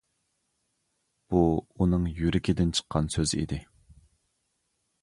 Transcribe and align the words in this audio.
بۇ 1.35 1.41
ئۇنىڭ 1.75 2.09
يۈرىكىدىن 2.21 2.75
چىققان 2.81 3.13
سۆز 3.19 3.39
ئىدى. 3.43 3.63